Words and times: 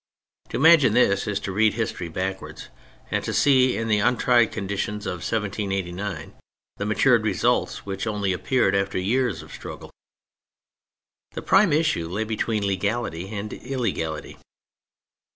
To 0.49 0.57
imagine 0.57 0.93
this 0.93 1.27
is 1.27 1.39
to 1.41 1.51
read 1.51 1.75
history 1.75 2.07
backwards, 2.09 2.69
and 3.11 3.23
to 3.23 3.31
see 3.31 3.77
in 3.77 3.87
the 3.87 3.99
untried 3.99 4.51
condi 4.51 4.75
tions 4.75 5.05
of 5.05 5.17
1789 5.21 6.33
the 6.77 6.87
matured 6.87 7.23
results 7.23 7.85
which 7.85 8.07
only 8.07 8.33
appeared 8.33 8.73
after 8.73 8.97
years 8.97 9.43
of 9.43 9.51
struggle. 9.51 9.91
The 11.33 11.43
prime 11.43 11.71
issue 11.71 12.07
lay 12.09 12.23
between 12.23 12.65
legality 12.65 13.27
and 13.29 13.53
illegality. 13.53 14.39